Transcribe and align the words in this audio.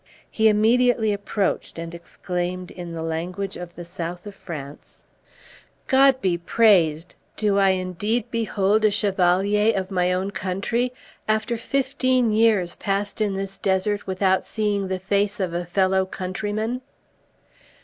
He 0.31 0.47
immediately 0.49 1.13
approached, 1.13 1.77
and 1.77 1.93
exclaimed, 1.93 2.71
in 2.71 2.91
the 2.93 3.03
language 3.03 3.55
of 3.55 3.75
the 3.75 3.85
South 3.85 4.25
of 4.25 4.33
France, 4.33 5.05
"God 5.85 6.19
be 6.21 6.39
praised! 6.39 7.13
Do 7.37 7.59
I 7.59 7.69
indeed 7.77 8.25
behold 8.31 8.83
a 8.83 8.89
chevalier 8.89 9.77
of 9.77 9.91
my 9.91 10.11
own 10.11 10.31
country, 10.31 10.91
after 11.27 11.55
fifteen 11.55 12.31
years 12.31 12.73
passed 12.77 13.21
in 13.21 13.35
this 13.35 13.59
desert 13.59 14.07
without 14.07 14.43
seeing 14.43 14.87
the 14.87 14.97
face 14.97 15.39
of 15.39 15.53
a 15.53 15.65
fellow 15.65 16.07
countryman?" 16.07 16.81